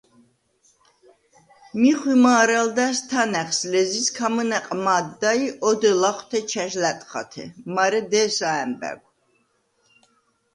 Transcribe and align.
მი 1.79 1.91
ხვიმა̄რა̄ლდა̈ს 1.99 2.99
თანა̈ღს, 3.09 3.59
ლეზიზ 3.71 4.07
ქამჷნა̈ყ 4.17 4.67
მა̄დდა 4.83 5.31
ი 5.45 5.47
ოდე 5.69 5.91
ლახვთე 6.01 6.39
ჩა̈ჟ 6.49 6.73
ლა̈ტხათე, 6.81 7.45
მარე 7.75 8.01
დე̄სა 8.11 8.49
ა̈მბა̈გვ. 8.63 9.05